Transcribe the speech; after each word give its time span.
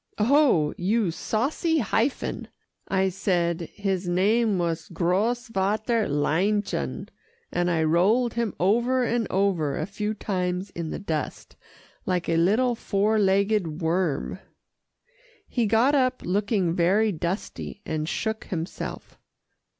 "Oh! 0.17 0.73
you 0.79 1.11
saucy 1.11 1.77
hyphen," 1.77 2.47
I 2.87 3.09
said 3.09 3.69
his 3.75 4.07
name 4.09 4.57
was 4.57 4.89
Grosvater 4.89 6.07
Leinchen, 6.09 7.07
and 7.51 7.69
I 7.69 7.83
rolled 7.83 8.33
him 8.33 8.55
over 8.59 9.03
and 9.03 9.27
over 9.29 9.77
a 9.77 9.85
few 9.85 10.15
times 10.15 10.71
in 10.71 10.89
the 10.89 10.97
dust, 10.97 11.55
like 12.07 12.27
a 12.27 12.35
little 12.37 12.73
four 12.73 13.19
legged 13.19 13.79
worm. 13.83 14.39
He 15.47 15.67
got 15.67 15.93
up, 15.93 16.23
looking 16.25 16.73
very 16.73 17.11
dusty, 17.11 17.83
and 17.85 18.09
shook 18.09 18.45
himself. 18.45 19.19